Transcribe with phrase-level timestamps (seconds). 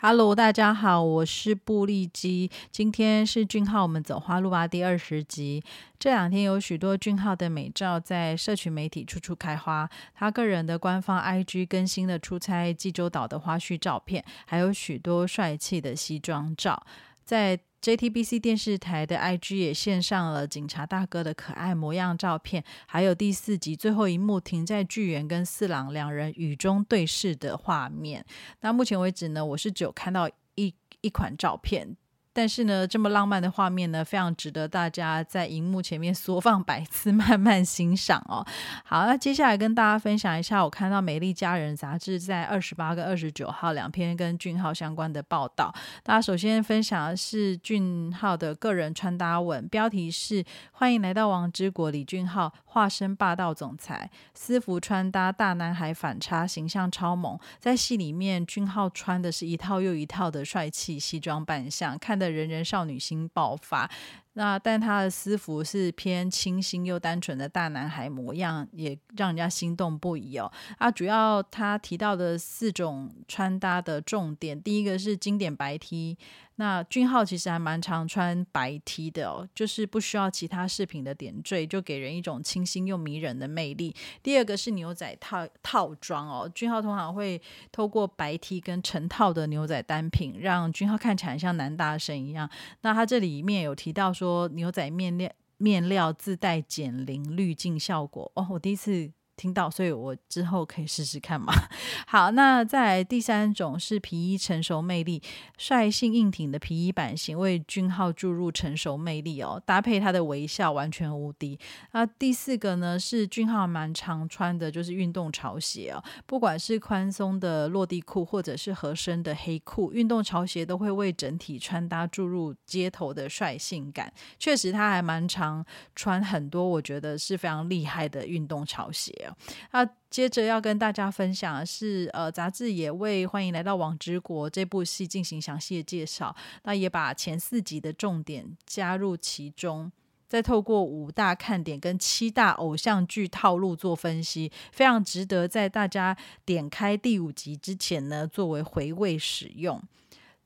[0.00, 2.48] Hello，大家好，我是布利基。
[2.70, 5.60] 今天是俊浩，我们走花路吧第二十集。
[5.98, 16.80] 这两天有许多俊浩的美照在社群媒体处处开花，他个人的官方 IG 更新了出差济州岛的花絮照片，还有许多帅气的西装照。
[17.28, 28.24] 在 JTBC 电视台的 IG 也献上了警察大哥的可爱模样照片，还有第四集最后一幕停在巨源跟四郎两人雨中对视的画面。
[28.62, 31.98] 那目前为止呢，我是只有看到一一款照片。
[32.38, 38.46] 但是呢，这么浪漫的画面呢，非常值得大家在荧幕前面缩放百次， 慢慢欣赏哦。
[38.84, 45.74] 好，那接下来跟大家分享一下，我看到《美丽佳人》杂志在二十八跟二十九号两篇跟俊浩相关的报道。
[46.04, 57.36] 大家首先分享的是俊浩的个人穿搭文，标题是“欢迎来到王之国”，李俊浩化身霸道总裁，私服穿搭大男孩反差，形象超萌。
[57.58, 63.90] 在戏里面，俊浩穿的是一套又一套的帅气西装扮相，看的人人少女心爆发，
[64.38, 70.48] 那但他的私服是偏清新又单纯的大男孩模样，也让人家心动不已哦。
[70.78, 76.16] 啊，主要他提到的四种穿搭的重点，第一个是经典白 T。
[76.60, 83.94] 那俊浩其实还蛮常穿白 T 的哦，就是不需要其他饰品的点缀，就给人一种清新又迷人的魅力。
[84.24, 92.50] 第二个是牛仔套套装哦，俊浩通常会透过白 T 跟成套的牛仔单品，让俊浩看起来像男大生一样。
[92.80, 99.10] 那他这里面有提到说，牛仔面料面料自带减龄滤镜效果哦，我第一次。
[99.38, 101.52] 听到，所以我之后可以试试看嘛。
[102.08, 105.22] 好，那再第三种是皮衣成熟魅力，
[105.56, 111.58] 率性硬挺的皮衣版型为君浩注入成熟魅力哦，搭配他的微笑完全无敌。
[111.92, 124.12] 那第四个呢是君浩蛮常穿的，就是运动潮鞋哦，不管是宽松的落地裤或者是合身的黑裤，运动潮鞋都会为整体穿搭注入街头的率性感。
[124.38, 129.27] 确实，他还蛮常穿很多，我觉得是非常厉害的运动潮鞋。
[129.72, 136.34] 那接着要跟大家分享的是，呃，杂志也为《欢迎来到网之国》这部戏进行详细的介绍，
[136.64, 139.92] 那也把前四集的重点加入其中，
[140.26, 149.82] 再透过五大看点跟七大偶像剧套路做分析，非常值得在大家点开第五集之前呢，作为回味使用。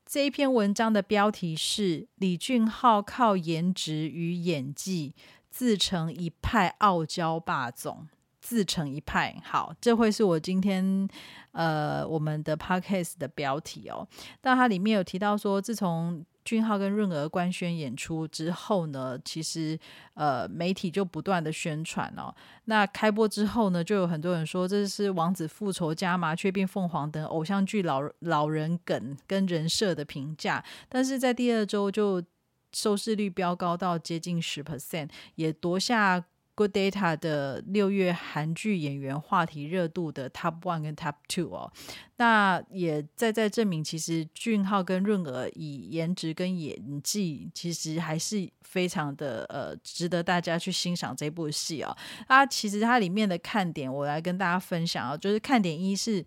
[0.05, 5.15] 这一篇文章的标题是李俊浩靠颜值与演技
[5.49, 8.07] 自成一派傲娇霸总。
[8.43, 11.07] 自成一派，好，这会是我今天
[11.53, 14.05] 呃我们的 podcast 的标题哦。
[14.41, 19.79] 但它里面有提到说，自从俊浩跟润儿官宣演出之后呢，其实
[20.15, 22.35] 呃媒体就不断的宣传哦。
[22.65, 32.21] 那开播之后呢，就有很多人说这是王子复仇加麻雀变凤凰等偶像剧老老人梗跟人设的评价，但是在第二周就
[32.73, 36.25] 收视率飙高到接近十 percent，也夺下。
[36.55, 41.71] Good Data 的六月韩剧演员话题热度的 Top One 跟 Top Two 哦，
[42.17, 51.95] 那也在在证明，其实俊浩跟润儿以颜值跟演技，其实还是非常的呃值得大家去欣赏这部戏哦。
[52.27, 56.23] 啊，其实它里面的看点，我来跟大家分享啊，就是看点一是。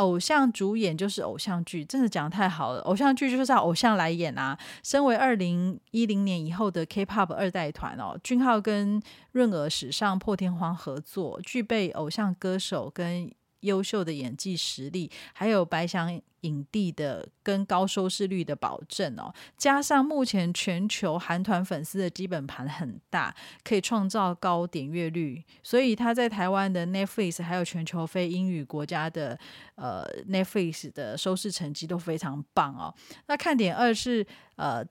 [0.00, 2.80] 偶像主演就是偶像剧，真的讲的太好了。
[2.80, 4.58] 偶像剧就是让偶像来演啊。
[4.82, 9.00] 身为二零一零年以后的 K-pop 二代团哦，俊浩跟
[9.32, 13.30] 润娥史上破天荒合作，具备偶像歌手跟。
[13.60, 29.38] 优秀的演技实力，还有白想影帝的跟高收视率的保证哦，加上目前全球韩团粉丝的基本盘很大，可以创造高点阅率，所以他在台湾的 Netflix 还有全球非英语国家的
[29.74, 32.94] 呃 Netflix 的收视成绩都非常棒哦。
[33.26, 34.26] 那看点二是
[34.56, 34.82] 呃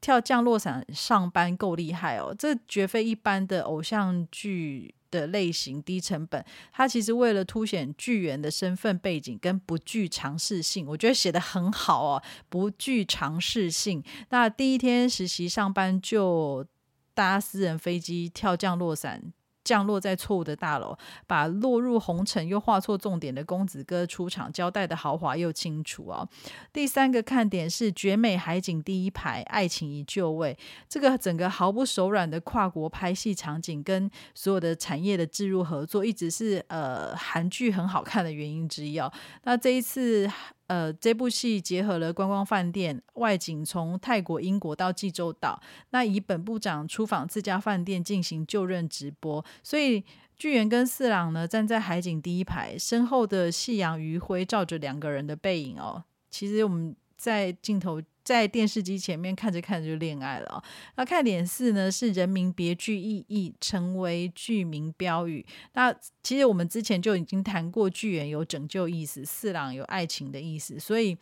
[0.00, 4.94] 跳降落伞上班够厉害哦，这绝非一般的偶像剧。
[5.14, 14.02] 的类型低成本，他其实为了凸显剧员的身份背景跟不具尝试性，我觉得写的很好哦，不具尝试性。
[14.30, 16.66] 那第一天实习上班就
[17.14, 19.32] 搭私人飞机跳降落伞。
[19.64, 20.96] 降落在错误的大楼，
[21.26, 26.28] 把落入红尘又画错重点的公子哥出场，交代的豪华又清楚哦。
[26.72, 30.56] 第三个看点是绝美海景第一排，爱情已就位。
[30.88, 39.10] 这个整个毫不手软的跨国拍戏场景，跟所有的产业的置入合作，一直是呃韩剧很好看的原因之一哦。
[39.44, 40.30] 那这一次。
[40.66, 50.04] 呃，这部戏结合了观光饭店外景，从泰国、英国到济州岛，那以本部长出访自家饭店进行就任直播，所以
[50.36, 56.04] 巨源跟四郎呢站在海景第一排，身后的夕阳余晖照着两个人的背影哦。
[56.30, 56.94] 其实我们。
[57.16, 60.62] 在镜头在电视机前面看着看着就恋爱了。
[60.96, 65.44] 那看点四呢是人民别具意义，成为剧名标语。
[65.74, 71.16] 那其实我们之前就已经谈过，剧源有拯救意思，四郎有爱情的意思，所以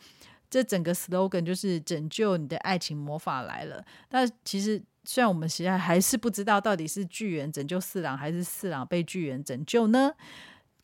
[0.49, 3.83] 这整个 slogan 就是拯救你的爱情魔法来了。
[4.11, 10.13] 那其实虽然我们现在还是不知道到底是剧源拯救四郎，还是四郎被剧源拯救呢？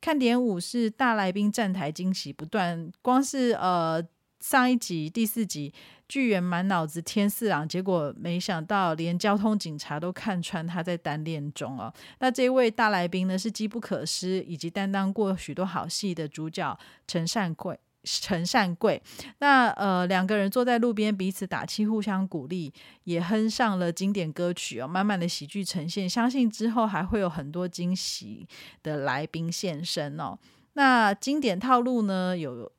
[0.01, 4.01] 看点五是大来宾站台惊喜不断，光是呃
[4.39, 5.73] 上一集第四集
[6.07, 11.93] 剧员满脑子天四郎，结果没想到连交通警察都看穿他在单恋中哦。
[12.19, 16.77] 那这位大来宾呢是机不可失，以及担当过许多好戏的主角
[17.07, 17.79] 陈善贵。
[18.05, 18.99] 陈善贵，
[19.39, 24.87] 那呃两个人坐在路边彼此打气，互相鼓励，也哼上了经典歌曲哦。
[24.87, 28.47] 满满的喜剧呈现，相信之后还会有很多惊喜
[28.81, 30.39] 的来宾现身哦。
[30.73, 32.71] 那经典套路呢有。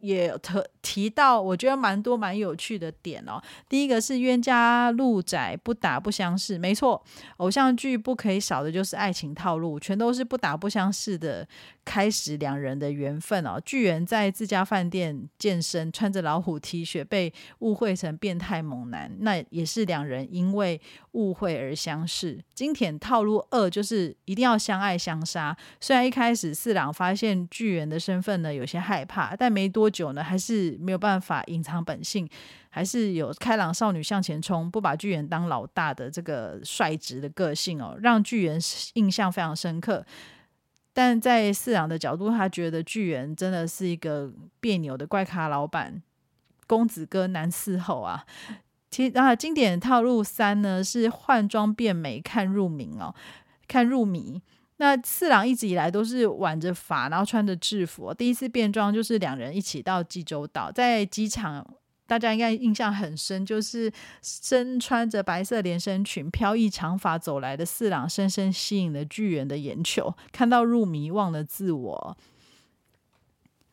[0.00, 3.40] 也特提到，我觉得蛮多蛮有趣的点哦。
[3.68, 6.58] 第一个是冤家路窄，不打不相识。
[6.58, 7.02] 没错，
[7.36, 11.46] 偶像剧不可以少的就是爱情套路，全都是不打不相识的
[11.84, 13.60] 开始，两人的缘分哦。
[13.62, 20.80] 巨人在自家饭店健身，穿着老虎 T 恤，被误会成变态猛男，那也是两人因为
[21.12, 22.42] 误会而相识。
[22.54, 25.54] 经典套路二就是一定要相爱相杀。
[25.78, 29.89] 虽然一开始四郎发现巨人的身份呢，有些害怕，但没多。
[29.90, 32.28] 久呢，还是没有办法隐藏本性，
[32.68, 38.60] 还是有开朗少女向前冲，不把巨人当老大的这个率直的个性哦，让巨人
[38.94, 40.06] 印象非常深刻。
[40.92, 46.02] 但在四郎的角度，他觉得巨人真的是一个别扭的怪咖老板，
[46.66, 48.24] 公子哥难伺候啊。
[48.90, 53.14] 其啊，经典套路三呢是换装变美，看入迷哦，
[53.68, 54.42] 看入迷。
[54.80, 58.14] 那四郎一直以来都是挽着发，然后穿着制服。
[58.14, 61.74] 第一次变装就是两人一起到济州岛，在机场，
[62.06, 63.92] 大家应该印象很深，就是
[64.22, 72.16] 身穿着白色连身裙、飘逸长发走来的四郎，深深吸引了巨人的眼球，看到入迷，忘了自我。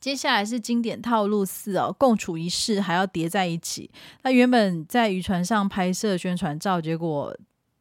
[0.01, 3.89] 接下来是经典套路四哦，共处一室还要叠在一起。
[4.23, 7.33] 那原本在渔船上拍摄宣传照，结果。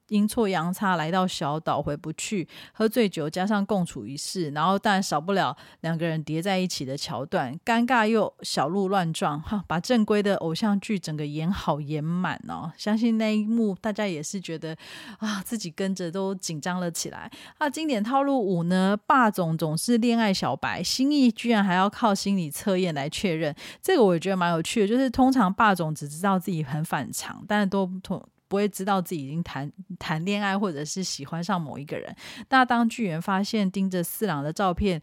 [0.09, 12.71] 阴错阳差来到小岛回不去，喝醉酒加上共处一室，然后当然少不了两个人叠在一起的桥段，尴尬又小鹿乱撞，哈，把正规的偶像剧整个演好演满哦。
[12.77, 14.77] 相信那一幕大家也是觉得
[15.19, 17.31] 啊，自己跟着都紧张了起来。
[17.59, 24.87] 啊，经典套路五呢，霸总总是恋爱小白，心意居然还要靠心理测验来确认，这个我也觉得蛮有趣的。
[24.87, 28.23] 就是通常霸总只知道自己很反常，但是都同。
[28.49, 32.15] 不会知道自己已经谈谈恋爱，或者是喜欢上某一个人。
[32.49, 35.01] 那当巨人发现盯着四郎的照片，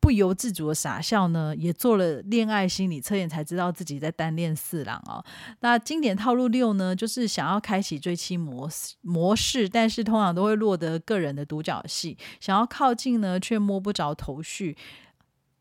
[0.00, 5.24] 不由自主的傻笑呢，也做了恋爱心理测验，才知道自己在单恋四郎哦。
[5.60, 12.16] 那经典套路六呢，就是想要开启追妻模式模式，但是通常都会落得个人的独角戏。
[12.38, 14.76] 想要靠近呢，却摸不着头绪。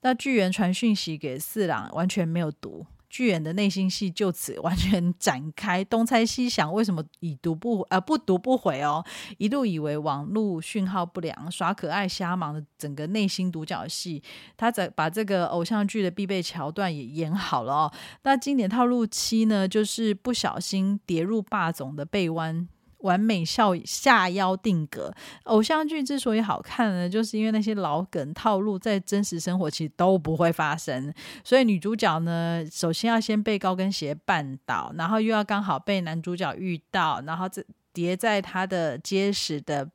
[0.02, 2.86] 那巨人传讯息给四郎，完全没有读。
[3.16, 9.02] 巨演的内心戏就此完全 展开，东猜西想，为什么已读不呃不读不回哦？
[9.38, 14.22] 一度以为网路讯号不良，耍可爱瞎忙的整个内心独角戏，
[14.58, 17.94] 他在把这个偶像剧的必备桥段也演好了哦。
[18.24, 22.68] 那经典套路七呢，就是不小心跌入霸总的背弯。
[23.06, 31.14] 完美笑下腰定格，偶像剧之所以好看呢，就是因为那些老梗套路在真实生活其实都不会发生。
[31.44, 39.90] 所以女主角呢，首先要先被高跟鞋绊倒，然后又要刚好被男主角遇到，然后这叠在他的结实的。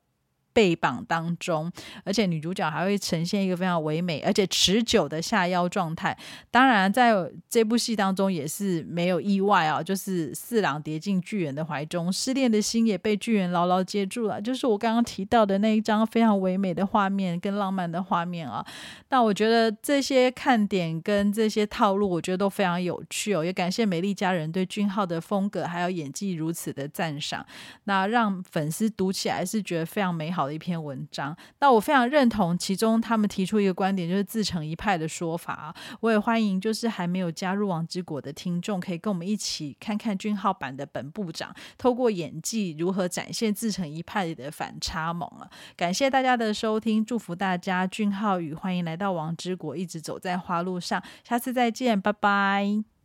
[0.53, 1.71] 被绑当中，
[2.03, 6.17] 而且女主角还会呈现一个非常唯美而且持久的下腰状态。
[6.49, 7.13] 当然，在
[7.49, 14.41] 这部戏当中也是没有意外啊，就是四郎跌进巨人的怀中，失恋的心也被巨人牢牢接住了。
[14.41, 18.65] 就是我刚刚提到的那一张非常唯美的画面跟浪漫的画面啊。
[19.09, 23.43] 那我觉得这些看点跟这些套路，我觉得都非常有趣哦。
[23.43, 27.45] 也感谢美丽家人对俊浩的风格还有演技如此的赞赏，
[27.85, 30.40] 那让粉丝读起来是觉得非常美好。
[30.41, 35.73] 好的一篇文章，那我非常认同其中他们提出一个观点，就是自成一派的说法。
[35.99, 45.47] 我也欢迎就是还没有加入王之国的听众，可以跟我们一起看看俊浩版的本部长，透过演技如何展现自成一派的反差萌啊！
[45.77, 53.00] 感谢大家的收听，祝福大家俊浩与欢迎来到王之国，一直走在花路上，下次再见，拜拜。